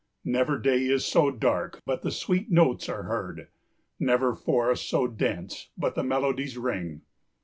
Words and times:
Never 0.25 0.57
day 0.57 0.85
is 0.87 1.05
so 1.05 1.29
dark 1.29 1.79
but 1.85 2.01
the 2.01 2.09
sweet 2.09 2.49
notes 2.49 2.89
are 2.89 3.03
heard, 3.03 3.49
Never 3.99 4.33
forest 4.33 4.89
so 4.89 5.05
dense 5.05 5.69
but 5.77 5.93
the 5.93 6.01
melodies 6.03 6.57
ring. 6.57 7.01